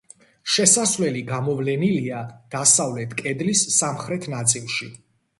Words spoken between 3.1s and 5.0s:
კედლის სამხრეთ ნაწილში.